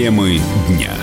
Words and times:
Темы 0.00 0.40
дня. 0.66 0.94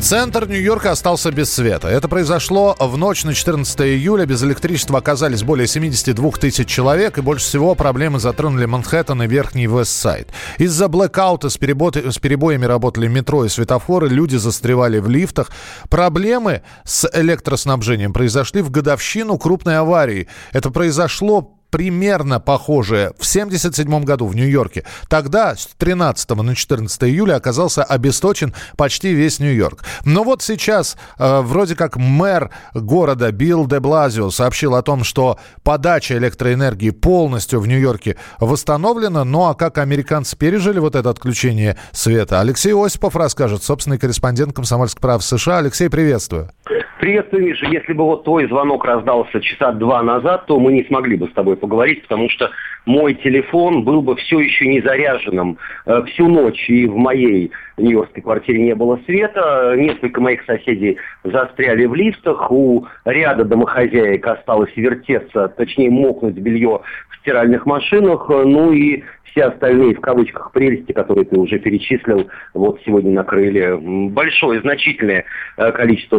Центр 0.00 0.46
Нью-Йорка 0.46 0.90
остался 0.90 1.32
без 1.32 1.50
света. 1.50 1.88
Это 1.88 2.08
произошло 2.08 2.76
в 2.78 2.98
ночь 2.98 3.24
на 3.24 3.32
14 3.32 3.80
июля. 3.80 4.26
Без 4.26 4.44
электричества 4.44 4.98
оказались 4.98 5.42
более 5.42 5.66
72 5.66 6.32
тысяч 6.32 6.68
человек, 6.68 7.16
и 7.16 7.22
больше 7.22 7.46
всего 7.46 7.74
проблемы 7.74 8.20
затронули 8.20 8.66
Манхэттен 8.66 9.22
и 9.22 9.26
Верхний 9.26 9.66
Вестсайд. 9.66 10.28
Из-за 10.58 10.88
блэкаута 10.88 11.48
с, 11.48 11.56
перебо... 11.56 11.90
с 11.90 12.18
перебоями 12.18 12.66
работали 12.66 13.08
метро 13.08 13.46
и 13.46 13.48
светофоры, 13.48 14.10
люди 14.10 14.36
застревали 14.36 14.98
в 14.98 15.08
лифтах. 15.08 15.50
Проблемы 15.88 16.60
с 16.84 17.08
электроснабжением 17.14 18.12
произошли 18.12 18.60
в 18.60 18.70
годовщину 18.70 19.38
крупной 19.38 19.78
аварии. 19.78 20.28
Это 20.52 20.70
произошло 20.70 21.55
примерно 21.76 22.40
похожее 22.40 23.08
в 23.18 23.28
1977 23.28 24.04
году 24.04 24.26
в 24.26 24.34
Нью-Йорке. 24.34 24.86
Тогда 25.10 25.54
с 25.54 25.68
13 25.76 26.30
на 26.30 26.54
14 26.54 27.04
июля 27.04 27.34
оказался 27.34 27.84
обесточен 27.84 28.54
почти 28.78 29.12
весь 29.12 29.40
Нью-Йорк. 29.40 29.84
Но 30.06 30.24
вот 30.24 30.40
сейчас 30.40 30.96
э, 31.18 31.40
вроде 31.42 31.76
как 31.76 31.96
мэр 31.96 32.48
города 32.72 33.30
Билл 33.30 33.66
де 33.66 33.78
Блазио 33.78 34.30
сообщил 34.30 34.74
о 34.74 34.80
том, 34.80 35.04
что 35.04 35.38
подача 35.64 36.16
электроэнергии 36.16 36.92
полностью 36.92 37.60
в 37.60 37.68
Нью-Йорке 37.68 38.16
восстановлена. 38.40 39.24
Ну 39.24 39.44
а 39.44 39.54
как 39.54 39.76
американцы 39.76 40.34
пережили 40.34 40.78
вот 40.78 40.96
это 40.96 41.10
отключение 41.10 41.76
света? 41.92 42.40
Алексей 42.40 42.72
Осипов 42.72 43.16
расскажет, 43.16 43.62
собственный 43.62 43.98
корреспондент 43.98 44.54
«Комсомольских 44.54 45.02
прав» 45.02 45.22
США. 45.22 45.58
Алексей, 45.58 45.90
приветствую. 45.90 46.50
Приветствую, 46.98 47.44
Миша. 47.44 47.66
Если 47.66 47.92
бы 47.92 48.04
вот 48.04 48.24
твой 48.24 48.48
звонок 48.48 48.86
раздался 48.86 49.38
часа 49.42 49.72
два 49.72 50.02
назад, 50.02 50.46
то 50.46 50.58
мы 50.58 50.72
не 50.72 50.82
смогли 50.84 51.16
бы 51.16 51.28
с 51.28 51.32
тобой 51.32 51.56
поговорить, 51.56 52.00
потому 52.02 52.30
что 52.30 52.50
мой 52.86 53.12
телефон 53.12 53.84
был 53.84 54.00
бы 54.00 54.16
все 54.16 54.40
еще 54.40 54.66
не 54.66 54.80
заряженным 54.80 55.58
э, 55.84 56.02
всю 56.06 56.26
ночь, 56.26 56.70
и 56.70 56.86
в 56.86 56.96
моей 56.96 57.52
нью-йоркской 57.76 58.22
квартире 58.22 58.62
не 58.62 58.74
было 58.74 58.98
света. 59.04 59.74
Несколько 59.76 60.22
моих 60.22 60.42
соседей 60.44 60.96
застряли 61.22 61.84
в 61.84 61.94
лифтах, 61.94 62.50
у 62.50 62.86
ряда 63.04 63.44
домохозяек 63.44 64.26
осталось 64.26 64.74
вертеться, 64.74 65.48
точнее 65.48 65.90
мокнуть 65.90 66.36
белье 66.36 66.80
в 67.10 67.16
стиральных 67.16 67.66
машинах, 67.66 68.26
ну 68.30 68.72
и 68.72 69.02
все 69.36 69.44
остальные, 69.44 69.94
в 69.94 70.00
кавычках, 70.00 70.50
прелести, 70.50 70.92
которые 70.92 71.26
ты 71.26 71.38
уже 71.38 71.58
перечислил, 71.58 72.30
вот 72.54 72.80
сегодня 72.86 73.10
накрыли 73.10 73.76
большое, 74.08 74.62
значительное 74.62 75.26
э, 75.58 75.72
количество 75.72 76.18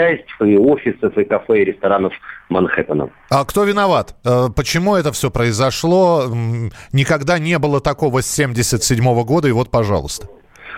домохозяйств, 0.00 0.40
и 0.40 0.56
офисов, 0.56 1.16
и 1.16 1.24
кафе, 1.24 1.62
и 1.62 1.64
ресторанов 1.64 2.12
Манхэттена. 2.48 3.10
А 3.30 3.44
кто 3.44 3.64
виноват? 3.64 4.14
Э, 4.24 4.48
почему 4.54 4.96
это 4.96 5.12
все 5.12 5.30
произошло? 5.30 6.24
Никогда 6.92 7.38
не 7.38 7.58
было 7.58 7.80
такого 7.80 8.22
с 8.22 8.26
77 8.26 9.24
года, 9.24 9.48
и 9.48 9.52
вот, 9.52 9.70
пожалуйста. 9.70 10.26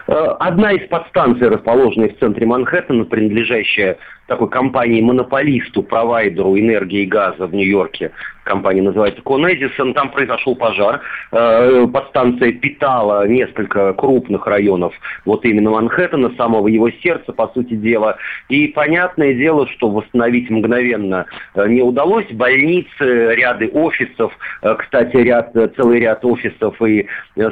Э, 0.08 0.12
одна 0.40 0.72
из 0.72 0.88
подстанций, 0.88 1.48
расположенных 1.48 2.16
в 2.16 2.18
центре 2.18 2.46
Манхэттена, 2.46 3.04
принадлежащая 3.04 3.98
такой 4.26 4.48
компании-монополисту, 4.48 5.82
провайдеру 5.82 6.58
энергии 6.58 7.02
и 7.02 7.06
газа 7.06 7.46
в 7.46 7.54
Нью-Йорке, 7.54 8.12
компания 8.44 8.82
называется 8.82 9.22
Конэдисон, 9.22 9.94
там 9.94 10.10
произошел 10.10 10.54
пожар. 10.56 11.00
Э, 11.32 11.86
подстанция 11.92 12.52
питала 12.52 13.26
несколько 13.26 13.92
крупных 13.94 14.46
районов, 14.46 14.94
вот 15.24 15.44
именно 15.44 15.70
Манхэттена, 15.70 16.32
самого 16.36 16.68
его 16.68 16.90
сердца, 16.90 17.32
по 17.32 17.48
сути 17.48 17.74
дела. 17.74 18.16
И 18.48 18.68
понятное 18.68 19.34
дело, 19.34 19.66
что 19.68 19.88
восстановить 19.88 20.50
мгновенно 20.50 21.26
э, 21.54 21.68
не 21.68 21.82
удалось. 21.82 22.26
Больницы, 22.32 23.34
ряды 23.34 23.68
офисов, 23.72 24.32
э, 24.62 24.74
кстати, 24.78 25.16
ряд, 25.16 25.52
целый 25.76 26.00
ряд 26.00 26.24
офисов 26.24 26.80
и 26.82 27.06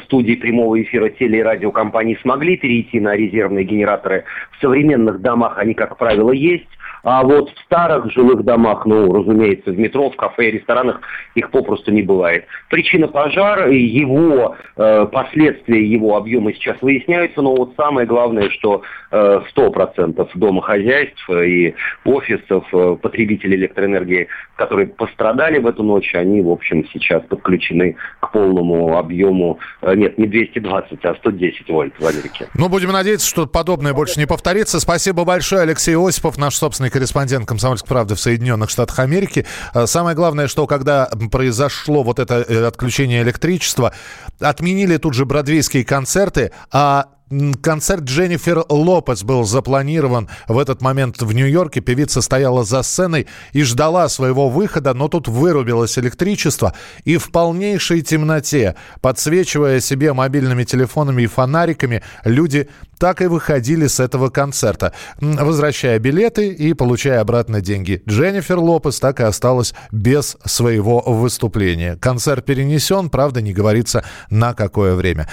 студий 0.04 0.36
прямого 0.36 0.80
эфира 0.80 1.08
теле- 1.08 1.40
и 1.40 1.42
радиокомпаний 1.42 2.18
смогли 2.22 2.56
перейти 2.56 3.00
на 3.00 3.16
резервные 3.16 3.64
генераторы. 3.64 4.24
В 4.52 4.60
современных 4.60 5.20
домах 5.20 5.58
они, 5.58 5.74
как 5.74 5.96
правило, 5.96 6.32
есть. 6.32 6.68
А 7.02 7.22
вот 7.22 7.50
в 7.50 7.58
старых 7.64 8.10
жилых 8.12 8.44
домах, 8.44 8.84
ну, 8.86 9.12
разумеется, 9.12 9.70
в 9.70 9.78
метро, 9.78 10.10
в 10.10 10.16
кафе 10.16 10.48
и 10.48 10.50
ресторанах 10.52 11.00
их 11.34 11.50
попросту 11.50 11.92
не 11.92 12.02
бывает. 12.02 12.46
Причина 12.68 13.08
пожара, 13.08 13.70
его 13.70 14.56
э, 14.76 15.06
последствия, 15.10 15.84
его 15.84 16.16
объемы 16.16 16.52
сейчас 16.54 16.76
выясняются, 16.82 17.42
но 17.42 17.54
вот 17.54 17.74
самое 17.76 18.06
главное, 18.06 18.50
что 18.50 18.82
э, 19.10 19.40
100% 19.56 20.28
домохозяйств 20.34 21.30
и 21.30 21.74
офисов, 22.04 22.64
э, 22.72 22.96
потребителей 23.00 23.56
электроэнергии, 23.56 24.28
которые 24.56 24.88
пострадали 24.88 25.58
в 25.58 25.66
эту 25.66 25.82
ночь, 25.82 26.14
они, 26.14 26.42
в 26.42 26.50
общем, 26.50 26.86
сейчас 26.92 27.22
подключены 27.24 27.96
к 28.20 28.30
полному 28.32 28.98
объему, 28.98 29.58
э, 29.82 29.94
нет, 29.94 30.18
не 30.18 30.26
220, 30.26 31.04
а 31.04 31.14
110 31.14 31.68
вольт 31.70 31.94
в 31.98 32.06
Америке. 32.06 32.48
Ну, 32.54 32.68
будем 32.68 32.92
надеяться, 32.92 33.26
что 33.28 33.46
подобное 33.46 33.94
больше 33.94 34.18
не 34.18 34.26
повторится. 34.26 34.80
Спасибо 34.80 35.24
большое, 35.24 35.62
Алексей 35.62 35.96
Осипов, 35.96 36.38
наш 36.38 36.54
собственный 36.54 36.89
главный 36.90 37.06
корреспондент 37.06 37.48
«Комсомольской 37.48 37.88
правды» 37.88 38.14
в 38.14 38.20
Соединенных 38.20 38.70
Штатах 38.70 38.98
Америки. 38.98 39.46
Э, 39.74 39.86
самое 39.86 40.16
главное, 40.16 40.48
что 40.48 40.66
когда 40.66 41.08
произошло 41.30 42.02
вот 42.02 42.18
это 42.18 42.44
э, 42.46 42.66
отключение 42.66 43.22
электричества, 43.22 43.92
отменили 44.40 44.96
тут 44.96 45.14
же 45.14 45.24
бродвейские 45.24 45.84
концерты, 45.84 46.50
а 46.72 47.06
Концерт 47.62 48.02
Дженнифер 48.02 48.64
Лопес 48.68 49.22
был 49.22 49.44
запланирован 49.44 50.28
в 50.48 50.58
этот 50.58 50.82
момент 50.82 51.22
в 51.22 51.32
Нью-Йорке. 51.32 51.80
Певица 51.80 52.22
стояла 52.22 52.64
за 52.64 52.82
сценой 52.82 53.28
и 53.52 53.62
ждала 53.62 54.08
своего 54.08 54.48
выхода, 54.48 54.94
но 54.94 55.06
тут 55.06 55.28
вырубилось 55.28 55.96
электричество. 55.96 56.74
И 57.04 57.18
в 57.18 57.30
полнейшей 57.30 58.02
темноте, 58.02 58.74
подсвечивая 59.00 59.78
себе 59.78 60.12
мобильными 60.12 60.64
телефонами 60.64 61.22
и 61.22 61.26
фонариками, 61.28 62.02
люди 62.24 62.68
так 62.98 63.22
и 63.22 63.26
выходили 63.26 63.86
с 63.86 64.00
этого 64.00 64.28
концерта, 64.28 64.92
возвращая 65.20 66.00
билеты 66.00 66.48
и 66.48 66.74
получая 66.74 67.20
обратно 67.20 67.60
деньги. 67.60 68.02
Дженнифер 68.08 68.58
Лопес 68.58 68.98
так 68.98 69.20
и 69.20 69.22
осталась 69.22 69.72
без 69.92 70.36
своего 70.44 71.00
выступления. 71.00 71.96
Концерт 71.96 72.44
перенесен, 72.44 73.08
правда, 73.08 73.40
не 73.40 73.52
говорится 73.52 74.04
на 74.30 74.52
какое 74.52 74.96
время. 74.96 75.28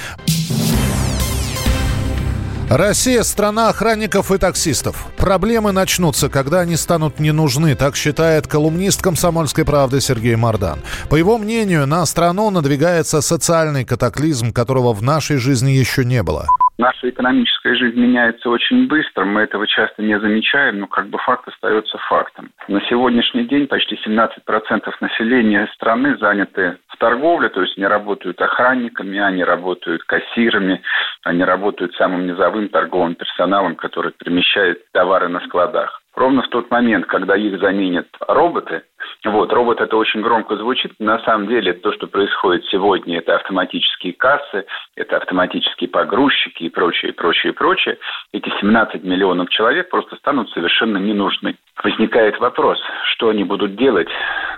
Россия– 2.69 3.23
страна 3.23 3.69
охранников 3.69 4.29
и 4.29 4.37
таксистов. 4.37 5.07
Проблемы 5.15 5.71
начнутся, 5.71 6.27
когда 6.27 6.59
они 6.59 6.75
станут 6.75 7.17
не 7.17 7.31
нужны, 7.31 7.75
так 7.75 7.95
считает 7.95 8.45
колумнист 8.45 9.01
«Комсомольской 9.01 9.63
правды» 9.63 10.01
Сергей 10.01 10.35
Мордан. 10.35 10.81
По 11.07 11.15
его 11.15 11.37
мнению, 11.37 11.87
на 11.87 12.05
страну 12.05 12.49
надвигается 12.49 13.21
социальный 13.21 13.85
катаклизм, 13.85 14.51
которого 14.51 14.91
в 14.91 15.01
нашей 15.01 15.37
жизни 15.37 15.71
еще 15.71 16.03
не 16.03 16.21
было. 16.23 16.47
Наша 16.77 17.09
экономическая 17.09 17.73
жизнь 17.73 17.99
меняется 17.99 18.49
очень 18.49 18.87
быстро, 18.87 19.25
мы 19.25 19.41
этого 19.41 19.65
часто 19.65 20.03
не 20.03 20.19
замечаем, 20.19 20.79
но 20.79 20.87
как 20.87 21.07
бы 21.07 21.17
факт 21.17 21.47
остается 21.47 21.97
фактом. 21.97 22.51
На 22.67 22.81
сегодняшний 22.81 23.45
день 23.45 23.65
почти 23.65 23.95
17% 23.95 24.93
населения 25.01 25.67
страны 25.73 26.17
заняты 26.17 26.77
в 26.89 26.97
торговле, 26.97 27.49
то 27.49 27.61
есть 27.61 27.77
они 27.77 27.87
работают 27.87 28.39
охранниками, 28.39 29.17
они 29.17 29.43
работают 29.43 30.03
кассирами, 30.03 30.83
они 31.23 31.43
работают 31.43 31.95
самым 31.95 32.27
низовым 32.27 32.69
торговым 32.69 33.15
персоналом, 33.15 33.75
который 33.75 34.11
перемещает 34.11 34.83
товары 34.91 35.29
на 35.29 35.39
складах. 35.41 36.03
Ровно 36.17 36.41
в 36.41 36.47
тот 36.47 36.71
момент, 36.71 37.05
когда 37.05 37.35
их 37.35 37.59
заменят 37.59 38.07
роботы, 38.27 38.81
вот, 39.23 39.53
робот 39.53 39.79
это 39.81 39.95
очень 39.97 40.21
громко 40.21 40.57
звучит. 40.57 40.93
На 40.97 41.19
самом 41.19 41.47
деле 41.47 41.73
то, 41.73 41.93
что 41.93 42.07
происходит 42.07 42.65
сегодня, 42.71 43.19
это 43.19 43.35
автоматические 43.35 44.13
кассы, 44.13 44.65
это 44.95 45.17
автоматические 45.17 45.89
погрузчики 45.91 46.63
и 46.63 46.69
прочее, 46.69 47.13
прочее, 47.13 47.53
прочее. 47.53 47.99
Эти 48.33 48.49
17 48.59 49.03
миллионов 49.03 49.49
человек 49.49 49.91
просто 49.91 50.15
станут 50.15 50.49
совершенно 50.49 50.97
не 50.97 51.13
нужны. 51.13 51.55
Возникает 51.83 52.39
вопрос, 52.39 52.79
что 53.11 53.29
они 53.29 53.43
будут 53.43 53.75
делать, 53.75 54.09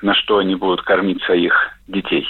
на 0.02 0.14
что 0.14 0.38
они 0.38 0.56
будут 0.56 0.84
кормить 0.84 1.22
своих 1.24 1.54
детей. 1.90 2.26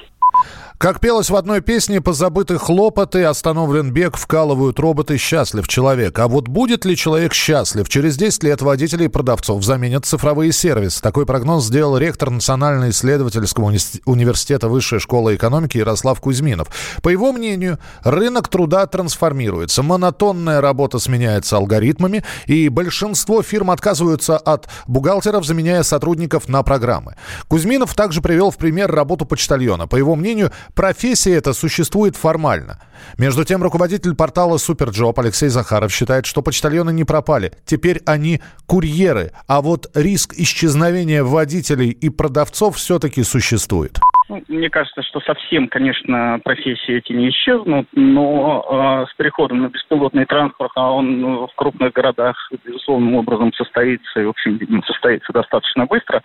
Как 0.79 1.01
пелось 1.01 1.29
в 1.29 1.35
одной 1.35 1.59
песне, 1.59 1.99
позабыты 1.99 2.57
хлопоты, 2.57 3.25
остановлен 3.25 3.91
бег, 3.91 4.15
вкалывают 4.15 4.79
роботы, 4.79 5.17
счастлив 5.17 5.67
человек. 5.67 6.17
А 6.19 6.29
вот 6.29 6.47
будет 6.47 6.85
ли 6.85 6.95
человек 6.95 7.33
счастлив? 7.33 7.89
Через 7.89 8.15
10 8.15 8.43
лет 8.43 8.61
водителей 8.61 9.07
и 9.07 9.09
продавцов 9.09 9.61
заменят 9.61 10.05
цифровые 10.05 10.53
сервисы. 10.53 11.01
Такой 11.01 11.25
прогноз 11.25 11.65
сделал 11.65 11.97
ректор 11.97 12.29
Национального 12.29 12.91
исследовательского 12.91 13.73
университета 14.05 14.69
Высшей 14.69 15.01
школы 15.01 15.35
экономики 15.35 15.77
Ярослав 15.77 16.21
Кузьминов. 16.21 16.69
По 17.03 17.09
его 17.09 17.33
мнению, 17.33 17.77
рынок 18.05 18.47
труда 18.47 18.87
трансформируется. 18.87 19.83
Монотонная 19.83 20.61
работа 20.61 20.99
сменяется 20.99 21.57
алгоритмами, 21.57 22.23
и 22.45 22.69
большинство 22.69 23.41
фирм 23.41 23.71
отказываются 23.71 24.37
от 24.37 24.69
бухгалтеров, 24.87 25.45
заменяя 25.45 25.83
сотрудников 25.83 26.47
на 26.47 26.63
программы. 26.63 27.17
Кузьминов 27.49 27.95
также 27.95 28.21
привел 28.21 28.49
в 28.49 28.55
пример 28.55 28.89
работу 28.89 29.25
почтальона. 29.25 29.85
По 29.85 29.97
его 29.97 30.15
мнению, 30.15 30.53
Профессия 30.75 31.35
эта 31.35 31.53
существует 31.53 32.15
формально. 32.15 32.79
Между 33.17 33.43
тем, 33.43 33.63
руководитель 33.63 34.15
портала 34.15 34.57
Superjob 34.57 35.19
Алексей 35.19 35.49
Захаров 35.49 35.91
считает, 35.91 36.25
что 36.25 36.41
почтальоны 36.41 36.91
не 36.91 37.03
пропали. 37.03 37.51
Теперь 37.65 38.01
они 38.05 38.41
курьеры. 38.65 39.31
А 39.47 39.61
вот 39.61 39.87
риск 39.95 40.33
исчезновения 40.33 41.23
водителей 41.23 41.89
и 41.89 42.09
продавцов 42.09 42.77
все-таки 42.77 43.23
существует. 43.23 43.99
Ну, 44.29 44.43
мне 44.47 44.69
кажется, 44.69 45.01
что 45.01 45.19
совсем, 45.21 45.67
конечно, 45.67 46.39
профессии 46.43 46.97
эти 46.97 47.13
не 47.13 47.29
исчезнут, 47.29 47.87
но 47.93 48.63
э, 49.03 49.11
с 49.11 49.15
переходом 49.15 49.63
на 49.63 49.69
беспилотный 49.69 50.25
транспорт, 50.25 50.71
а 50.75 50.91
он 50.91 51.19
ну, 51.19 51.47
в 51.47 51.55
крупных 51.55 51.93
городах, 51.93 52.35
безусловным 52.63 53.15
образом, 53.15 53.51
состоится, 53.53 54.19
и, 54.19 54.25
в 54.25 54.29
общем, 54.29 54.83
состоится 54.85 55.33
достаточно 55.33 55.87
быстро, 55.87 56.21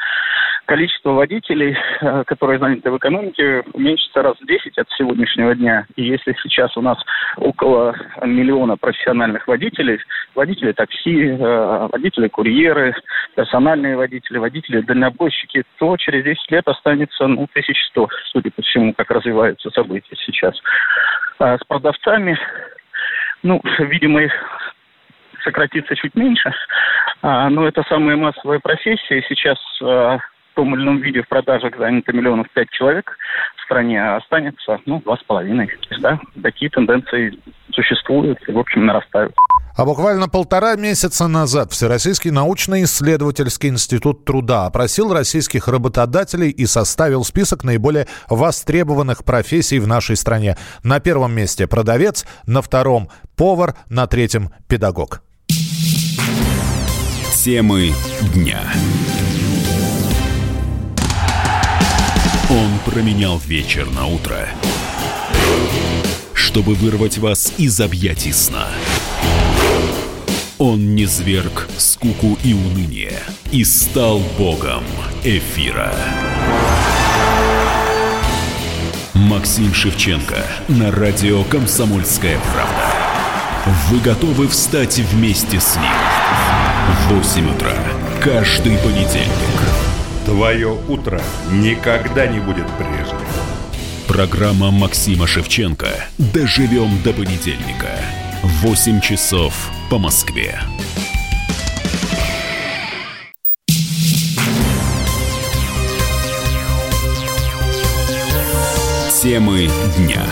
количество 0.74 1.10
водителей, 1.10 1.76
э, 2.00 2.24
которые 2.26 2.58
заняты 2.58 2.90
в 2.90 2.96
экономике, 2.96 3.62
уменьшится 3.74 4.22
раз 4.22 4.34
в 4.40 4.44
10 4.44 4.76
от 4.76 4.88
сегодняшнего 4.98 5.54
дня. 5.54 5.86
И 5.94 6.02
если 6.02 6.34
сейчас 6.42 6.76
у 6.76 6.80
нас 6.80 6.98
около 7.36 7.94
миллиона 8.24 8.76
профессиональных 8.76 9.46
водителей, 9.46 10.00
водители 10.34 10.72
такси, 10.72 11.28
э, 11.28 11.88
водители 11.92 12.26
курьеры, 12.26 12.92
персональные 13.36 13.96
водители, 13.96 14.38
водители 14.38 14.80
дальнобойщики, 14.80 15.62
то 15.78 15.96
через 15.96 16.24
10 16.24 16.50
лет 16.50 16.66
останется 16.66 17.28
ну, 17.28 17.44
1100, 17.44 18.08
судя 18.32 18.50
по 18.50 18.62
всему, 18.62 18.92
как 18.94 19.08
развиваются 19.12 19.70
события 19.70 20.16
сейчас. 20.26 20.60
А 21.38 21.56
с 21.56 21.62
продавцами, 21.68 22.36
ну, 23.44 23.62
видимо, 23.78 24.22
их 24.22 24.32
сократится 25.44 25.94
чуть 25.94 26.16
меньше, 26.16 26.52
а, 27.22 27.48
но 27.48 27.68
это 27.68 27.84
самая 27.88 28.16
массовая 28.16 28.58
профессия. 28.58 29.24
Сейчас 29.28 29.58
а, 29.80 30.18
том 30.54 30.74
или 30.74 30.82
ином 30.82 30.98
виде 30.98 31.22
в 31.22 31.28
продажах 31.28 31.76
занято 31.76 32.12
миллионов 32.12 32.46
пять 32.54 32.70
человек 32.70 33.16
в 33.56 33.64
стране, 33.64 34.02
а 34.02 34.16
останется, 34.16 34.78
ну, 34.86 35.00
два 35.00 35.16
с 35.16 35.22
половиной. 35.22 35.68
Да, 36.00 36.18
такие 36.42 36.70
тенденции 36.70 37.38
существуют 37.72 38.38
и, 38.48 38.52
в 38.52 38.58
общем, 38.58 38.86
нарастают. 38.86 39.34
А 39.76 39.84
буквально 39.84 40.28
полтора 40.28 40.76
месяца 40.76 41.26
назад 41.26 41.72
Всероссийский 41.72 42.30
научно-исследовательский 42.30 43.70
институт 43.70 44.24
труда 44.24 44.66
опросил 44.66 45.12
российских 45.12 45.66
работодателей 45.66 46.50
и 46.50 46.64
составил 46.66 47.24
список 47.24 47.64
наиболее 47.64 48.06
востребованных 48.30 49.24
профессий 49.24 49.80
в 49.80 49.88
нашей 49.88 50.16
стране. 50.16 50.56
На 50.84 51.00
первом 51.00 51.34
месте 51.34 51.66
продавец, 51.66 52.24
на 52.46 52.62
втором 52.62 53.08
повар, 53.36 53.74
на 53.88 54.06
третьем 54.06 54.50
педагог. 54.68 55.22
Темы 57.44 57.90
дня. 58.32 58.60
Он 62.50 62.78
променял 62.84 63.38
вечер 63.38 63.90
на 63.90 64.06
утро, 64.06 64.48
чтобы 66.34 66.74
вырвать 66.74 67.16
вас 67.16 67.54
из 67.56 67.80
объятий 67.80 68.32
сна. 68.32 68.68
Он 70.58 70.94
не 70.94 71.06
зверг 71.06 71.68
скуку 71.78 72.38
и 72.44 72.52
уныние 72.52 73.18
и 73.50 73.64
стал 73.64 74.20
богом 74.36 74.84
эфира. 75.24 75.94
Максим 79.14 79.72
Шевченко 79.72 80.44
на 80.68 80.90
радио 80.90 81.44
«Комсомольская 81.44 82.38
правда». 82.52 82.92
Вы 83.88 84.00
готовы 84.00 84.48
встать 84.48 84.98
вместе 84.98 85.58
с 85.58 85.76
ним? 85.76 85.84
В 87.08 87.14
8 87.14 87.54
утра 87.54 87.72
каждый 88.22 88.76
понедельник. 88.78 89.93
Твое 90.34 90.76
утро 90.88 91.22
никогда 91.52 92.26
не 92.26 92.40
будет 92.40 92.66
прежним. 92.76 93.24
Программа 94.08 94.72
Максима 94.72 95.28
Шевченко 95.28 95.86
«Доживем 96.18 97.00
до 97.04 97.12
понедельника». 97.12 98.00
8 98.42 99.00
часов 99.00 99.54
по 99.88 99.98
Москве. 99.98 100.58
Темы 109.22 109.70
дня. 109.96 110.26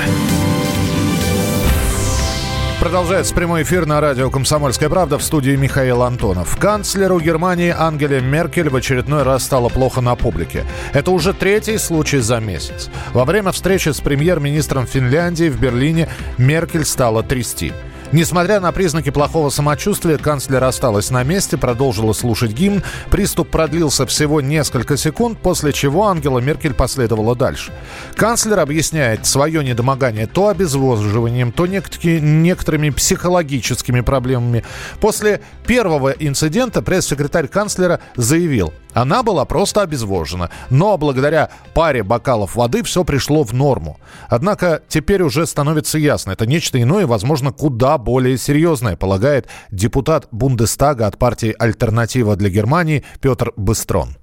Продолжается 2.82 3.32
прямой 3.32 3.62
эфир 3.62 3.87
на 3.87 4.00
радио 4.00 4.29
«Комсомольская 4.29 4.88
правда» 4.88 5.17
в 5.17 5.23
студии 5.23 5.55
Михаил 5.55 6.02
Антонов. 6.02 6.56
Канцлеру 6.56 7.20
Германии 7.20 7.70
Ангеле 7.70 8.20
Меркель 8.20 8.69
в 8.70 8.75
очередной 8.75 9.23
раз 9.23 9.44
стало 9.44 9.69
плохо 9.69 10.00
на 10.00 10.17
публике. 10.17 10.64
Это 10.93 11.12
уже 11.12 11.32
третий 11.32 11.79
случай 11.79 12.19
за 12.19 12.40
месяц. 12.40 12.90
Во 13.12 13.25
время 13.25 13.52
встречи 13.52 13.90
с 13.90 14.00
премьер-министром 14.00 14.88
Финляндии 14.88 15.49
в 15.49 15.61
Берлине 15.61 16.08
Меркель 16.38 16.84
стала 16.84 17.23
трясти. 17.23 17.73
Несмотря 18.12 18.61
на 18.61 18.73
признаки 18.73 19.09
плохого 19.09 19.49
самочувствия, 19.49 20.19
канцлер 20.19 20.62
осталась 20.64 21.11
на 21.11 21.23
месте, 21.25 21.56
продолжила 21.56 22.12
слушать 22.12 22.53
гимн. 22.53 22.82
Приступ 23.11 23.49
продлился 23.49 24.05
всего 24.05 24.43
несколько 24.43 24.99
секунд, 24.99 25.38
после 25.38 25.73
чего 25.73 26.06
Ангела 26.09 26.38
Меркель 26.38 26.75
последовала 26.75 27.35
дальше. 27.35 27.73
Канцлер 28.14 28.61
объясняет 28.61 29.25
свое 29.25 29.64
недомогание 29.64 30.26
то 30.26 30.49
обезвоживанием, 30.49 31.53
то 31.53 31.67
некоторыми 31.67 32.91
психологическими 32.91 34.03
проблемами. 34.03 34.62
После 35.00 35.41
первого 35.67 36.11
инцидента 36.11 36.82
пресс-секретарь 36.82 37.49
канцлера 37.49 38.00
заявил, 38.17 38.75
она 38.93 39.23
была 39.23 39.47
просто 39.47 39.81
обезвожена, 39.81 40.50
но 40.69 40.99
благодаря 40.99 41.49
паре 41.73 42.03
бокалов 42.03 42.56
воды 42.56 42.82
все 42.82 43.05
пришло 43.05 43.43
в 43.43 43.55
норму. 43.55 43.99
Однако 44.29 44.82
теперь 44.87 45.23
уже 45.23 45.47
становится 45.47 45.97
ясно, 45.97 46.32
это 46.32 46.44
нечто 46.44 46.81
иное, 46.81 47.06
возможно, 47.06 47.53
куда 47.53 47.97
более 48.03 48.37
серьезное, 48.37 48.97
полагает 48.97 49.49
депутат 49.71 50.29
Бундестага 50.31 51.07
от 51.07 51.19
партии 51.19 51.55
«Альтернатива 51.59 52.37
для 52.37 52.51
Германии» 52.51 53.05
Петр 53.21 53.53
Быстрон. 53.57 54.17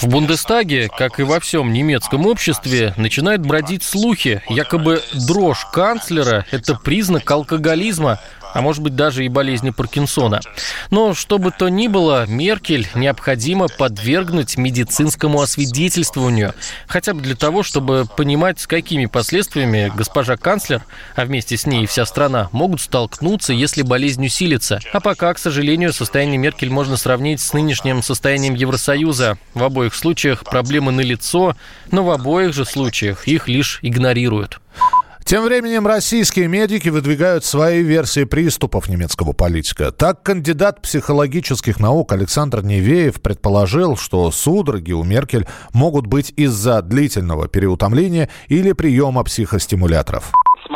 В 0.00 0.08
Бундестаге, 0.08 0.88
как 0.88 1.20
и 1.20 1.22
во 1.22 1.40
всем 1.40 1.72
немецком 1.72 2.26
обществе, 2.26 2.94
начинают 2.96 3.42
бродить 3.42 3.82
слухи, 3.82 4.42
якобы 4.48 5.02
дрожь 5.26 5.66
канцлера– 5.72 6.46
это 6.50 6.74
признак 6.74 7.30
алкоголизма, 7.30 8.18
а 8.52 8.60
может 8.60 8.82
быть 8.82 8.96
даже 8.96 9.24
и 9.24 9.28
болезни 9.28 9.70
Паркинсона. 9.70 10.40
Но 10.90 11.14
что 11.14 11.38
бы 11.38 11.50
то 11.50 11.68
ни 11.68 11.88
было, 11.88 12.26
Меркель 12.26 12.88
необходимо 12.94 13.68
подвергнуть 13.68 14.56
медицинскому 14.56 15.40
освидетельствованию, 15.40 16.54
хотя 16.86 17.14
бы 17.14 17.20
для 17.20 17.34
того, 17.34 17.62
чтобы 17.62 18.06
понимать, 18.16 18.60
с 18.60 18.66
какими 18.66 19.06
последствиями 19.06 19.92
госпожа 19.94 20.36
канцлер, 20.36 20.82
а 21.14 21.24
вместе 21.24 21.56
с 21.56 21.66
ней 21.66 21.84
и 21.84 21.86
вся 21.86 22.06
страна, 22.06 22.48
могут 22.52 22.80
столкнуться, 22.80 23.52
если 23.52 23.82
болезнь 23.82 24.24
усилится. 24.24 24.80
А 24.92 25.00
пока, 25.00 25.32
к 25.34 25.38
сожалению, 25.38 25.92
состояние 25.92 26.38
Меркель 26.38 26.70
можно 26.70 26.96
сравнить 26.96 27.40
с 27.40 27.52
нынешним 27.52 28.02
состоянием 28.02 28.54
Евросоюза. 28.54 29.38
В 29.54 29.62
обоих 29.62 29.94
случаях 29.94 30.44
проблемы 30.44 30.92
налицо, 30.92 31.56
но 31.90 32.04
в 32.04 32.10
обоих 32.10 32.54
же 32.54 32.64
случаях 32.64 33.26
их 33.28 33.48
лишь 33.48 33.78
игнорируют. 33.82 34.60
Тем 35.24 35.44
временем 35.44 35.86
российские 35.86 36.48
медики 36.48 36.88
выдвигают 36.88 37.44
свои 37.44 37.82
версии 37.82 38.24
приступов 38.24 38.88
немецкого 38.88 39.32
политика. 39.32 39.92
Так, 39.92 40.22
кандидат 40.22 40.82
психологических 40.82 41.80
наук 41.80 42.12
Александр 42.12 42.62
Невеев 42.62 43.20
предположил, 43.20 43.96
что 43.96 44.30
судороги 44.30 44.92
у 44.92 45.04
Меркель 45.04 45.46
могут 45.72 46.06
быть 46.06 46.32
из-за 46.36 46.82
длительного 46.82 47.48
переутомления 47.48 48.28
или 48.48 48.72
приема 48.72 49.24
психостимуляторов. 49.24 50.32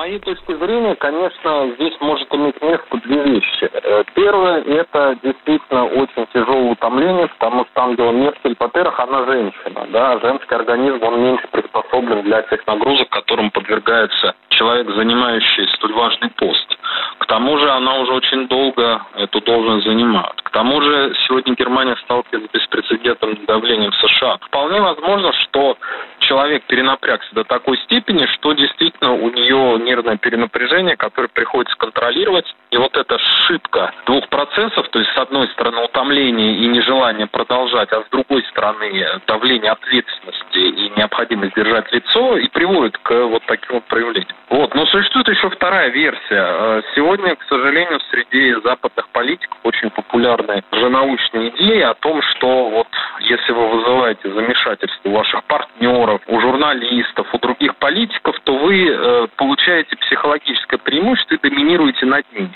Моей 0.07 0.21
точки 0.21 0.53
зрения, 0.53 0.95
конечно, 0.95 1.69
здесь 1.75 1.95
может 1.99 2.33
иметь 2.33 2.63
место 2.63 2.97
две 3.03 3.25
вещи. 3.25 3.69
Э, 3.73 4.05
первое, 4.15 4.63
это 4.63 5.19
действительно 5.21 5.85
очень 5.85 6.29
тяжелое 6.33 6.71
утомление, 6.71 7.27
потому 7.27 7.65
что 7.65 7.83
Ангела 7.83 8.13
Меркель, 8.13 8.55
во-первых, 8.57 9.01
она 9.01 9.25
женщина, 9.25 9.85
да, 9.89 10.21
женский 10.21 10.55
организм, 10.55 11.03
он 11.03 11.21
меньше 11.21 11.49
приспособлен 11.51 12.23
для 12.23 12.43
тех 12.43 12.65
нагрузок, 12.69 13.09
которым 13.09 13.51
подвергается 13.51 14.37
человек, 14.51 14.89
занимающий 14.95 15.67
столь 15.75 15.95
важный 15.95 16.31
пост. 16.37 16.79
К 17.19 17.27
тому 17.27 17.59
же 17.59 17.69
она 17.69 17.99
уже 17.99 18.13
очень 18.13 18.47
долго 18.47 19.03
эту 19.17 19.41
должность 19.41 19.87
занимает. 19.87 20.41
К 20.41 20.51
тому 20.51 20.81
же 20.83 21.17
сегодня 21.27 21.57
Германия 21.57 21.97
сталкивается 22.05 22.49
с 22.49 22.53
беспрецедентным 22.53 23.45
давлением 23.45 23.93
США. 23.95 24.39
Вполне 24.43 24.81
возможно, 24.81 25.33
что 25.33 25.77
человек 26.27 26.65
перенапрягся 26.65 27.35
до 27.35 27.45
такой 27.45 27.79
степени, 27.79 28.27
что 28.27 28.53
действительно 28.53 29.13
у 29.13 29.31
нее 29.31 29.79
нервное 29.85 30.17
перенапряжение, 30.17 30.97
которое 30.97 31.29
приходится 31.29 31.77
контролировать. 31.77 32.47
И 32.71 32.77
вот 32.77 32.97
эта 32.97 33.15
ошибка 33.15 33.93
двух 34.07 34.29
процессов, 34.29 34.89
то 34.89 34.99
есть 34.99 35.11
с 35.13 35.17
одной 35.17 35.49
стороны 35.49 35.85
утомление 35.85 36.57
и 36.57 36.67
нежелание 36.67 37.27
продолжать, 37.27 37.93
а 37.93 38.03
с 38.03 38.09
другой 38.11 38.43
стороны 38.51 39.21
давление 39.27 39.73
ответственности 39.73 40.59
и 40.59 40.93
необходимость 40.97 41.55
держать 41.55 41.91
лицо, 41.93 42.37
и 42.37 42.49
приводит 42.49 42.99
к 42.99 43.13
вот 43.27 43.43
таким 43.47 43.77
вот 43.77 43.85
проявлениям. 43.85 44.37
Вот. 44.51 44.75
Но 44.75 44.87
существует 44.87 45.29
еще 45.29 45.49
вторая 45.51 45.89
версия. 45.89 46.83
Сегодня, 46.95 47.37
к 47.37 47.43
сожалению, 47.49 48.01
среди 48.11 48.55
западных 48.65 49.09
политиков 49.11 49.59
очень 49.63 49.91
популярны 49.91 50.63
же 50.73 50.89
научные 50.89 51.51
идеи 51.51 51.83
о 51.83 51.95
том, 51.95 52.21
что 52.23 52.69
вот 52.71 52.89
если 53.21 53.53
вы 53.53 53.69
вызываете 53.69 54.31
замешательство 54.33 55.09
ваших 55.09 55.45
партнеров, 55.45 56.16
у 56.27 56.41
журналистов, 56.41 57.27
у 57.33 57.39
других 57.39 57.77
политиков, 57.77 58.39
то 58.45 58.57
вы 58.57 58.89
э, 58.89 59.27
получаете 59.37 59.97
психологическое 59.97 60.79
преимущество 60.79 61.35
и 61.35 61.39
доминируете 61.39 62.07
над 62.07 62.25
ними. 62.33 62.53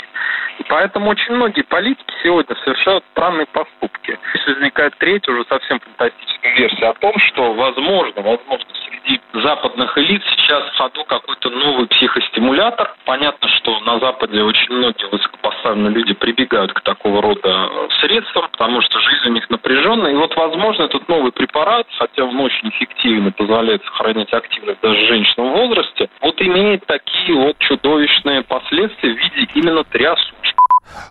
И 0.58 0.64
поэтому 0.68 1.10
очень 1.10 1.34
многие 1.34 1.62
политики 1.62 2.12
сегодня 2.22 2.54
совершают 2.64 3.04
странные 3.12 3.46
поступки. 3.46 4.18
Здесь 4.34 4.46
возникает 4.46 4.94
третья, 4.98 5.32
уже 5.32 5.44
совсем 5.48 5.80
фантастическая 5.80 6.54
версия 6.54 6.86
о 6.86 6.94
том, 6.94 7.18
что 7.18 7.54
возможно, 7.54 8.22
возможно, 8.22 8.66
среди 9.04 9.20
западных 9.34 9.96
элит 9.98 10.22
сейчас 10.30 10.64
в 10.64 10.76
ходу 10.76 11.04
какой-то 11.04 11.50
новый 11.50 11.86
психостимулятор. 11.88 12.94
Понятно, 13.04 13.48
что 13.48 13.78
на 13.80 13.98
Западе 13.98 14.42
очень 14.42 14.72
многие 14.72 15.08
высокопоставленные 15.10 15.92
люди 15.92 16.14
прибегают 16.14 16.72
к 16.72 16.80
такого 16.80 17.22
рода 17.22 17.68
средствам, 18.00 18.48
потому 18.50 18.80
что 18.80 18.98
жизнь 19.00 19.28
у 19.28 19.32
них 19.32 19.48
напряженная. 19.50 20.12
И 20.12 20.16
вот, 20.16 20.34
возможно, 20.36 20.84
этот 20.84 21.08
новый 21.08 21.32
препарат, 21.32 21.86
хотя 21.98 22.24
он 22.24 22.38
очень 22.40 22.68
эффективен 22.70 23.28
и 23.28 23.32
позволяет 23.32 23.84
сохранять 23.84 24.32
активность 24.32 24.80
даже 24.80 25.06
женщинам 25.06 25.52
в 25.52 25.56
возрасте, 25.56 26.08
вот 26.20 26.40
имеет 26.40 26.86
такие 26.86 27.34
вот 27.38 27.58
чудовищные 27.58 28.42
последствия 28.42 29.14
в 29.14 29.18
виде 29.18 29.48
именно 29.54 29.84
трясучки. 29.84 30.54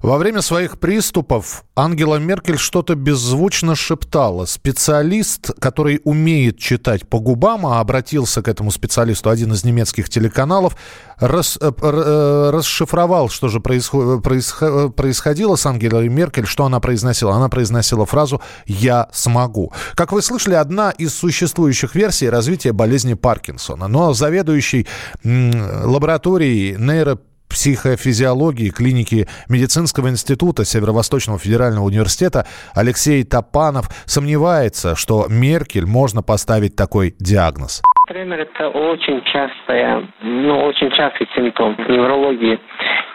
Во 0.02 0.18
время 0.18 0.42
своих 0.42 0.80
приступов 0.80 1.64
Ангела 1.76 2.18
Меркель 2.18 2.58
что-то 2.58 2.96
беззвучно 2.96 3.76
шептала. 3.76 4.46
Специалист, 4.46 5.52
который 5.60 6.02
умеет 6.04 6.58
читать 6.58 7.08
по 7.08 7.20
губам, 7.20 7.66
а 7.66 7.80
обратился 7.80 8.42
к 8.42 8.48
этому 8.48 8.72
специалисту 8.72 9.30
один 9.30 9.54
из 9.54 9.64
немецких 9.64 10.10
телеканалов, 10.10 10.76
рас, 11.20 11.58
э, 11.62 11.72
э, 11.82 12.50
расшифровал, 12.54 13.30
что 13.30 13.48
же 13.48 13.60
происход, 13.60 14.24
происход, 14.24 14.96
происходило 14.96 15.56
с 15.56 15.66
Ангелой 15.66 16.10
Меркель, 16.10 16.46
что 16.46 16.66
она 16.66 16.80
произносила. 16.80 17.34
Она 17.34 17.50
произносила 17.50 18.06
фразу 18.06 18.42
«я 18.66 19.08
смогу». 19.14 19.72
Как 19.96 20.12
вы 20.12 20.22
слышали, 20.22 20.56
одна 20.56 20.92
из 20.92 21.14
существующих 21.14 21.96
версий 21.96 22.30
развития 22.30 22.74
болезни 22.74 23.14
Паркинсона. 23.14 23.88
Но 23.88 24.14
заведующий 24.14 24.88
лабораторией 25.24 26.76
нейро 26.78 27.20
психофизиологии 27.50 28.70
клиники 28.70 29.28
медицинского 29.50 30.08
института 30.10 30.64
Северо-Восточного 30.64 31.40
федерального 31.40 31.86
университета 31.86 32.46
Алексей 32.76 33.24
Топанов 33.24 33.90
сомневается, 34.06 34.96
что 34.96 35.26
Меркель 35.30 35.86
можно 35.86 36.22
поставить 36.22 36.76
такой 36.76 37.16
диагноз. 37.20 37.82
Тремор– 38.08 38.40
это 38.40 38.70
очень 38.70 39.22
частая, 39.26 40.08
ну, 40.22 40.66
очень 40.66 40.90
частый 40.92 41.28
симптом 41.36 41.76
в 41.76 41.90
неврологии. 41.90 42.60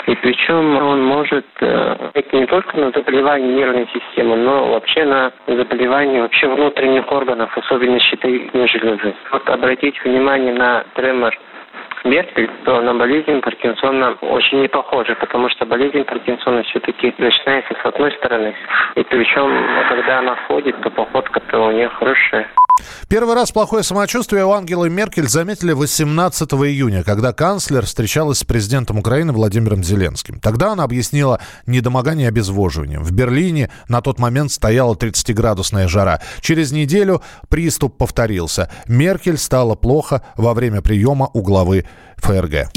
И 0.06 0.14
причем 0.16 0.76
он 0.76 1.02
может 1.02 1.46
э, 1.60 2.12
не 2.32 2.46
только 2.46 2.76
на 2.76 2.90
заболевание 2.90 3.56
нервной 3.56 3.88
системы, 3.92 4.36
но 4.36 4.68
вообще 4.68 5.04
на 5.04 5.32
заболевание 5.46 6.22
вообще 6.22 6.46
внутренних 6.46 7.10
органов, 7.10 7.50
особенно 7.56 7.98
щитовидной 7.98 8.68
железы. 8.68 9.14
Вот 9.32 9.48
обратите 9.48 9.98
внимание 10.04 10.52
на 10.52 10.84
тремор 10.94 11.34
Меркель, 12.04 12.50
то 12.64 12.80
на 12.82 12.94
болезнь 12.94 13.40
Паркинсона 13.40 14.16
очень 14.20 14.60
не 14.60 14.68
похоже, 14.68 15.14
потому 15.16 15.48
что 15.48 15.64
болезнь 15.64 16.04
Паркинсона 16.04 16.62
все-таки 16.64 17.14
начинается 17.16 17.74
с 17.74 17.86
одной 17.86 18.12
стороны. 18.12 18.54
И 18.94 19.04
причем, 19.04 19.66
когда 19.88 20.18
она 20.18 20.36
ходит, 20.46 20.80
то 20.82 20.90
походка-то 20.90 21.60
у 21.60 21.70
нее 21.70 21.88
хорошая. 21.88 22.48
Первый 23.08 23.34
раз 23.34 23.52
плохое 23.52 23.84
самочувствие 23.84 24.44
у 24.44 24.52
Ангелы 24.52 24.90
Меркель 24.90 25.28
заметили 25.28 25.72
18 25.72 26.52
июня, 26.54 27.04
когда 27.04 27.32
канцлер 27.32 27.86
встречалась 27.86 28.38
с 28.38 28.44
президентом 28.44 28.98
Украины 28.98 29.32
Владимиром 29.32 29.84
Зеленским. 29.84 30.40
Тогда 30.40 30.72
она 30.72 30.84
объяснила 30.84 31.40
недомогание 31.66 32.28
обезвоживанием. 32.28 33.04
В 33.04 33.12
Берлине 33.12 33.70
на 33.88 34.00
тот 34.00 34.18
момент 34.18 34.50
стояла 34.50 34.94
30-градусная 34.94 35.86
жара. 35.86 36.20
Через 36.40 36.72
неделю 36.72 37.22
приступ 37.48 37.96
повторился. 37.96 38.70
Меркель 38.88 39.38
стало 39.38 39.76
плохо 39.76 40.22
во 40.36 40.52
время 40.52 40.82
приема 40.82 41.30
у 41.32 41.42
главы 41.42 41.86
ФРГ. 42.16 42.70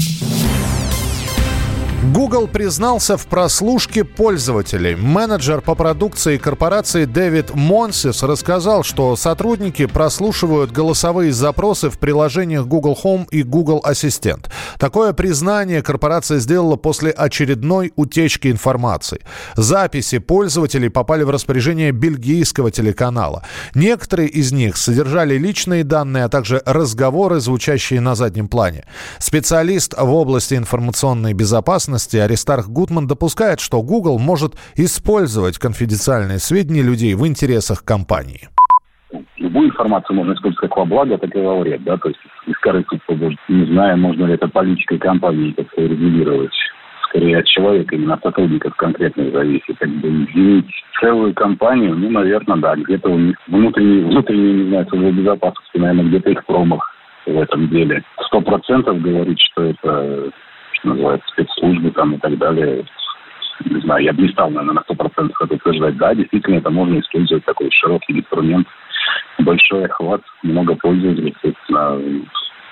Google 2.00 2.46
признался 2.46 3.16
в 3.16 3.26
прослушке 3.26 4.04
пользователей. 4.04 4.94
Менеджер 4.94 5.60
по 5.60 5.74
продукции 5.74 6.36
корпорации 6.36 7.06
Дэвид 7.06 7.56
Монсис 7.56 8.22
рассказал, 8.22 8.84
что 8.84 9.16
сотрудники 9.16 9.84
прослушивают 9.84 10.70
голосовые 10.70 11.32
запросы 11.32 11.90
в 11.90 11.98
приложениях 11.98 12.66
Google 12.66 12.96
Home 13.02 13.26
и 13.32 13.42
Google 13.42 13.80
Ассистент. 13.82 14.48
Такое 14.78 15.12
признание 15.12 15.82
корпорация 15.82 16.38
сделала 16.38 16.76
после 16.76 17.10
очередной 17.10 17.92
утечки 17.96 18.46
информации. 18.46 19.20
Записи 19.56 20.18
пользователей 20.18 20.90
попали 20.90 21.24
в 21.24 21.30
распоряжение 21.30 21.90
бельгийского 21.90 22.70
телеканала. 22.70 23.42
Некоторые 23.74 24.28
из 24.28 24.52
них 24.52 24.76
содержали 24.76 25.36
личные 25.36 25.82
данные, 25.82 26.24
а 26.24 26.28
также 26.28 26.62
разговоры, 26.64 27.40
звучащие 27.40 28.00
на 28.00 28.14
заднем 28.14 28.46
плане. 28.46 28.84
Специалист 29.18 29.94
в 29.98 30.12
области 30.12 30.54
информационной 30.54 31.32
безопасности 31.32 31.88
безопасности 31.98 32.16
Аристарх 32.16 32.68
Гутман 32.68 33.06
допускает, 33.06 33.60
что 33.60 33.82
Google 33.82 34.18
может 34.18 34.52
использовать 34.76 35.58
конфиденциальные 35.58 36.38
сведения 36.38 36.82
людей 36.82 37.14
в 37.14 37.26
интересах 37.26 37.84
компании. 37.84 38.48
Любую 39.36 39.68
информацию 39.70 40.16
можно 40.16 40.34
использовать 40.34 40.70
как 40.70 40.76
во 40.76 40.84
благо, 40.84 41.18
так 41.18 41.34
и 41.34 41.40
во 41.40 41.58
вред. 41.58 41.82
Да? 41.84 41.96
То 41.96 42.08
есть 42.08 42.20
корыстных 42.60 43.00
не 43.48 43.66
знаю, 43.66 43.98
можно 43.98 44.26
ли 44.26 44.34
это 44.34 44.48
политикой 44.48 44.98
компании 44.98 45.52
как-то 45.52 45.82
регулировать 45.82 46.52
скорее 47.08 47.38
от 47.38 47.46
человека, 47.46 47.96
именно 47.96 48.14
от 48.14 48.22
сотрудников 48.22 48.76
конкретных 48.76 49.32
зависит. 49.32 49.78
Как 49.78 49.88
бы 49.88 50.08
изменить 50.08 50.70
целую 51.00 51.32
компанию, 51.34 51.96
ну, 51.96 52.10
наверное, 52.10 52.58
да, 52.58 52.76
где-то 52.76 53.08
у 53.08 53.18
них 53.18 53.36
внутренний, 53.48 54.04
внутренний, 54.04 54.64
не 54.64 54.68
знаю, 54.68 54.86
служба 54.88 55.10
безопасности, 55.12 55.78
наверное, 55.78 56.04
где-то 56.04 56.30
их 56.30 56.44
промах 56.44 56.82
в 57.26 57.38
этом 57.40 57.68
деле. 57.70 58.02
Сто 58.26 58.42
процентов 58.42 59.00
говорить, 59.00 59.40
что 59.40 59.64
это 59.64 60.30
что 60.78 60.88
называется, 60.88 61.28
спецслужбы 61.28 61.90
там 61.90 62.14
и 62.14 62.18
так 62.18 62.38
далее. 62.38 62.84
Не 63.64 63.80
знаю, 63.80 64.04
я 64.04 64.12
бы 64.12 64.22
не 64.22 64.28
стал, 64.28 64.50
наверное, 64.50 64.74
на 64.74 64.82
сто 64.82 64.94
процентов 64.94 65.36
это 65.42 65.54
утверждать. 65.54 65.96
Да, 65.96 66.14
действительно, 66.14 66.56
это 66.56 66.70
можно 66.70 66.98
использовать 67.00 67.44
такой 67.44 67.70
широкий 67.72 68.18
инструмент, 68.18 68.68
большой 69.40 69.86
охват, 69.86 70.22
много 70.42 70.76
пользователей, 70.76 71.34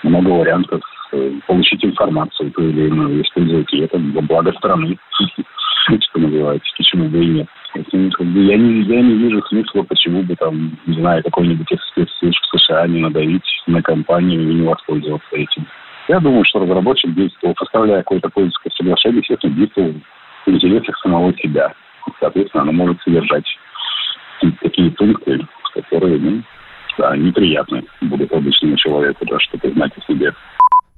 много 0.05 0.29
вариантов 0.29 0.81
э, 1.13 1.33
получить 1.47 1.85
информацию 1.85 2.53
ту 2.53 2.63
или 2.63 2.87
иную, 2.87 3.23
использовать 3.23 3.73
и 3.73 3.81
это 3.81 3.99
во 3.99 4.21
благо 4.23 4.53
страны, 4.53 4.97
что 5.89 6.21
называется, 6.21 6.73
почему 6.77 7.09
бы 7.09 7.25
и 7.25 7.27
нет. 7.27 7.49
Я 7.75 8.57
не, 8.57 8.83
я 8.83 9.03
не 9.03 9.15
вижу 9.15 9.43
смысла, 9.49 9.83
почему 9.83 10.23
бы 10.23 10.35
там, 10.37 10.79
не 10.87 10.95
знаю, 10.95 11.23
какой-нибудь 11.25 11.71
из 11.71 11.81
спецслужб 11.91 12.43
США 12.57 12.87
не 12.87 13.01
надавить 13.01 13.63
на 13.67 13.83
компанию 13.83 14.43
и 14.43 14.55
не 14.55 14.67
воспользоваться 14.67 15.29
этим. 15.33 15.67
Я 16.09 16.21
думаю, 16.21 16.45
что 16.45 16.61
разработчик 16.61 17.13
действовал, 17.15 17.55
составляя 17.59 17.99
какое-то 17.99 18.29
пользовательское 18.29 18.73
соглашение, 18.77 19.19
естественно, 19.19 19.55
действовал 19.55 19.95
в 20.47 20.51
интересах 20.51 20.97
самого 20.99 21.33
себя. 21.39 21.73
Соответственно, 22.21 22.63
оно 22.63 22.73
может 22.73 23.01
содержать 23.03 23.45
такие 24.61 24.91
пункты, 24.93 25.41
которые, 25.75 26.19
ну, 26.19 26.43
да, 26.99 27.17
неприятны 27.17 27.83
будут 28.03 28.33
обычному 28.33 28.77
человеку, 28.77 29.27
да, 29.27 29.39
чтобы 29.41 29.73
знать 29.73 29.93
о 29.97 30.13
себе. 30.13 30.33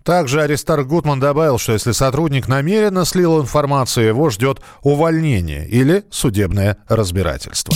Также 0.05 0.41
Аристарх 0.41 0.87
Гутман 0.87 1.21
добавил, 1.21 1.59
что 1.59 1.73
если 1.73 1.93
сотрудник 1.93 2.49
намеренно 2.49 3.05
слил 3.05 3.41
информацию, 3.41 4.07
его 4.07 4.31
ждет 4.31 4.59
увольнение 4.83 5.67
или 5.69 6.05
судебное 6.11 6.79
разбирательство. 6.89 7.75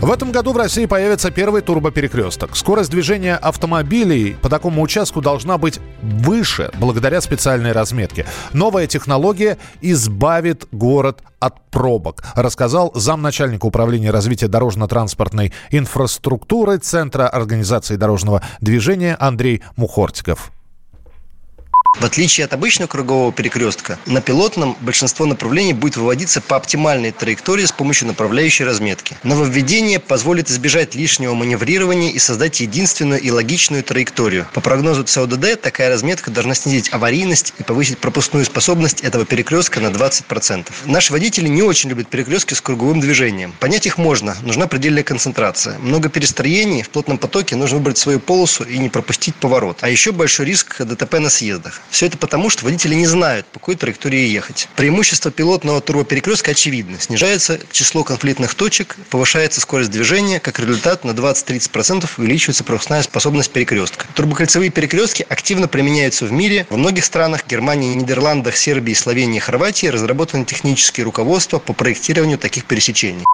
В 0.00 0.10
этом 0.10 0.32
году 0.32 0.52
в 0.54 0.56
России 0.56 0.86
появится 0.86 1.30
первый 1.30 1.60
турбоперекресток. 1.60 2.56
Скорость 2.56 2.90
движения 2.90 3.36
автомобилей 3.36 4.34
по 4.40 4.48
такому 4.48 4.80
участку 4.80 5.20
должна 5.20 5.58
быть 5.58 5.78
выше 6.02 6.70
благодаря 6.78 7.20
специальной 7.20 7.72
разметке. 7.72 8.24
Новая 8.54 8.86
технология 8.86 9.58
избавит 9.82 10.66
город 10.72 11.22
от 11.38 11.60
пробок, 11.70 12.22
рассказал 12.34 12.92
замначальника 12.94 13.66
управления 13.66 14.10
развития 14.10 14.48
дорожно-транспортной 14.48 15.52
инфраструктуры 15.70 16.78
Центра 16.78 17.28
организации 17.28 17.96
дорожного 17.96 18.42
движения 18.62 19.16
Андрей 19.20 19.62
Мухортиков. 19.76 20.50
В 22.00 22.04
отличие 22.06 22.46
от 22.46 22.54
обычного 22.54 22.88
кругового 22.88 23.30
перекрестка, 23.30 23.98
на 24.06 24.22
пилотном 24.22 24.74
большинство 24.80 25.26
направлений 25.26 25.74
будет 25.74 25.98
выводиться 25.98 26.40
по 26.40 26.56
оптимальной 26.56 27.12
траектории 27.12 27.66
с 27.66 27.72
помощью 27.72 28.08
направляющей 28.08 28.64
разметки. 28.64 29.18
Нововведение 29.22 29.98
позволит 29.98 30.48
избежать 30.48 30.94
лишнего 30.94 31.34
маневрирования 31.34 32.10
и 32.10 32.18
создать 32.18 32.60
единственную 32.60 33.20
и 33.20 33.30
логичную 33.30 33.82
траекторию. 33.82 34.48
По 34.54 34.62
прогнозу 34.62 35.04
ЦОДД, 35.04 35.60
такая 35.60 35.90
разметка 35.90 36.30
должна 36.30 36.54
снизить 36.54 36.90
аварийность 36.90 37.52
и 37.58 37.64
повысить 37.64 37.98
пропускную 37.98 38.46
способность 38.46 39.02
этого 39.02 39.26
перекрестка 39.26 39.80
на 39.80 39.88
20%. 39.88 40.68
Наши 40.86 41.12
водители 41.12 41.48
не 41.48 41.60
очень 41.60 41.90
любят 41.90 42.08
перекрестки 42.08 42.54
с 42.54 42.62
круговым 42.62 43.00
движением. 43.00 43.52
Понять 43.60 43.84
их 43.84 43.98
можно, 43.98 44.34
нужна 44.40 44.68
предельная 44.68 45.02
концентрация. 45.02 45.78
Много 45.80 46.08
перестроений, 46.08 46.80
в 46.80 46.88
плотном 46.88 47.18
потоке 47.18 47.56
нужно 47.56 47.76
выбрать 47.76 47.98
свою 47.98 48.20
полосу 48.20 48.64
и 48.64 48.78
не 48.78 48.88
пропустить 48.88 49.34
поворот. 49.34 49.80
А 49.82 49.90
еще 49.90 50.12
большой 50.12 50.46
риск 50.46 50.80
ДТП 50.80 51.18
на 51.18 51.28
съездах. 51.28 51.82
Все 51.90 52.06
это 52.06 52.16
потому, 52.16 52.50
что 52.50 52.64
водители 52.64 52.94
не 52.94 53.06
знают, 53.06 53.46
по 53.46 53.58
какой 53.58 53.74
траектории 53.74 54.28
ехать. 54.28 54.68
Преимущество 54.76 55.30
пилотного 55.30 55.80
турбоперекрестка 55.80 56.52
очевидно. 56.52 56.98
Снижается 57.00 57.58
число 57.72 58.04
конфликтных 58.04 58.54
точек, 58.54 58.96
повышается 59.10 59.60
скорость 59.60 59.90
движения, 59.90 60.40
как 60.40 60.58
результат 60.60 61.04
на 61.04 61.10
20-30% 61.10 62.08
увеличивается 62.16 62.64
пропускная 62.64 63.02
способность 63.02 63.50
перекрестка. 63.50 64.06
Турбокольцевые 64.14 64.70
перекрестки 64.70 65.26
активно 65.28 65.68
применяются 65.68 66.26
в 66.26 66.32
мире. 66.32 66.66
Во 66.70 66.76
многих 66.76 67.04
странах 67.04 67.44
Германии, 67.48 67.94
Нидерландах, 67.94 68.56
Сербии, 68.56 68.94
Словении 68.94 69.40
Хорватии 69.40 69.86
разработаны 69.86 70.44
технические 70.44 71.04
руководства 71.04 71.58
по 71.58 71.72
проектированию 71.72 72.38
таких 72.38 72.64
пересечений. 72.66 73.24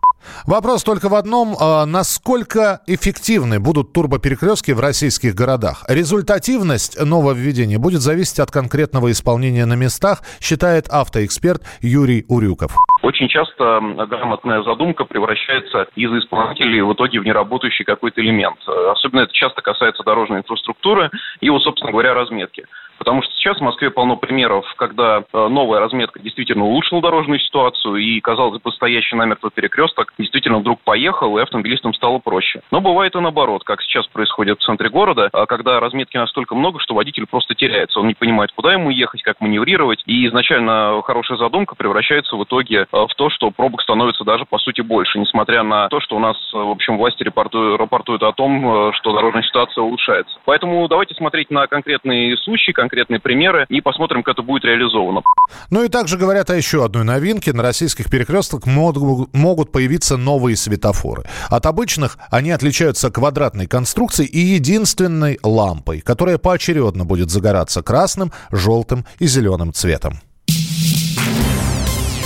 Вопрос 0.46 0.84
только 0.84 1.08
в 1.08 1.14
одном. 1.14 1.56
А, 1.60 1.86
насколько 1.86 2.80
эффективны 2.86 3.60
будут 3.60 3.92
турбоперекрестки 3.92 4.72
в 4.72 4.80
российских 4.80 5.34
городах? 5.34 5.84
Результативность 5.88 6.98
нововведения 7.02 7.78
будет 7.78 8.00
зависеть 8.00 8.40
от 8.40 8.50
конкретного 8.50 9.10
исполнения 9.10 9.66
на 9.66 9.74
местах, 9.74 10.22
считает 10.40 10.88
автоэксперт 10.88 11.62
Юрий 11.80 12.24
Урюков. 12.28 12.76
Очень 13.02 13.28
часто 13.28 13.80
грамотная 14.08 14.62
задумка 14.62 15.04
превращается 15.04 15.86
из 15.94 16.10
исполнителей 16.10 16.80
в 16.82 16.92
итоге 16.92 17.20
в 17.20 17.24
неработающий 17.24 17.84
какой-то 17.84 18.20
элемент. 18.20 18.58
Особенно 18.90 19.20
это 19.20 19.32
часто 19.32 19.62
касается 19.62 20.02
дорожной 20.02 20.40
инфраструктуры 20.40 21.10
и, 21.40 21.50
вот, 21.50 21.62
собственно 21.62 21.92
говоря, 21.92 22.14
разметки. 22.14 22.66
Потому 22.98 23.22
что 23.22 23.32
сейчас 23.34 23.58
в 23.58 23.62
Москве 23.62 23.90
полно 23.90 24.16
примеров, 24.16 24.64
когда 24.76 25.18
э, 25.20 25.48
новая 25.48 25.80
разметка 25.80 26.20
действительно 26.20 26.64
улучшила 26.64 27.00
дорожную 27.00 27.38
ситуацию, 27.38 27.96
и, 27.96 28.20
казалось 28.20 28.60
бы, 28.60 28.72
стоящий 28.72 29.16
намертво 29.16 29.50
перекресток 29.50 30.12
действительно 30.18 30.58
вдруг 30.58 30.80
поехал, 30.82 31.38
и 31.38 31.42
автомобилистам 31.42 31.94
стало 31.94 32.18
проще. 32.18 32.60
Но 32.70 32.80
бывает 32.80 33.14
и 33.14 33.20
наоборот, 33.20 33.64
как 33.64 33.82
сейчас 33.82 34.06
происходит 34.06 34.58
в 34.58 34.64
центре 34.64 34.88
города, 34.88 35.28
а 35.32 35.46
когда 35.46 35.80
разметки 35.80 36.16
настолько 36.16 36.54
много, 36.54 36.80
что 36.80 36.94
водитель 36.94 37.26
просто 37.26 37.54
теряется. 37.54 38.00
Он 38.00 38.08
не 38.08 38.14
понимает, 38.14 38.50
куда 38.54 38.72
ему 38.72 38.90
ехать, 38.90 39.22
как 39.22 39.40
маневрировать, 39.40 40.02
и 40.06 40.26
изначально 40.26 41.00
хорошая 41.02 41.38
задумка 41.38 41.74
превращается 41.76 42.36
в 42.36 42.44
итоге 42.44 42.86
э, 42.90 43.06
в 43.06 43.14
то, 43.16 43.30
что 43.30 43.50
пробок 43.50 43.82
становится 43.82 44.24
даже, 44.24 44.44
по 44.44 44.58
сути, 44.58 44.80
больше, 44.80 45.18
несмотря 45.18 45.62
на 45.62 45.88
то, 45.88 46.00
что 46.00 46.16
у 46.16 46.20
нас, 46.20 46.36
э, 46.54 46.58
в 46.58 46.70
общем, 46.70 46.96
власти 46.96 47.22
рапортуют, 47.24 48.22
о 48.22 48.32
том, 48.32 48.92
что 48.94 49.12
дорожная 49.12 49.42
ситуация 49.42 49.82
улучшается. 49.82 50.38
Поэтому 50.44 50.86
давайте 50.88 51.14
смотреть 51.14 51.50
на 51.50 51.66
конкретные 51.66 52.36
случаи, 52.38 52.72
конкретные 52.86 53.20
примеры 53.20 53.66
и 53.68 53.80
посмотрим, 53.80 54.22
как 54.22 54.34
это 54.34 54.42
будет 54.42 54.64
реализовано. 54.64 55.22
Ну 55.70 55.82
и 55.82 55.88
также 55.88 56.16
говорят 56.16 56.50
о 56.50 56.56
еще 56.56 56.84
одной 56.84 57.04
новинке. 57.04 57.52
На 57.52 57.62
российских 57.62 58.10
перекрестках 58.10 58.66
могут 58.66 59.72
появиться 59.72 60.16
новые 60.16 60.56
светофоры. 60.56 61.24
От 61.48 61.66
обычных 61.66 62.18
они 62.30 62.50
отличаются 62.50 63.10
квадратной 63.10 63.66
конструкцией 63.66 64.28
и 64.28 64.38
единственной 64.38 65.38
лампой, 65.42 66.00
которая 66.00 66.38
поочередно 66.38 67.04
будет 67.04 67.30
загораться 67.30 67.82
красным, 67.82 68.32
желтым 68.50 69.04
и 69.18 69.26
зеленым 69.26 69.72
цветом. 69.72 70.20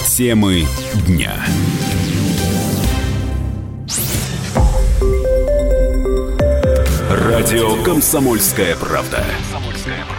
Темы 0.05 0.65
дня. 1.07 1.33
Радио 7.09 7.83
«Комсомольская 7.83 8.77
правда». 8.77 9.25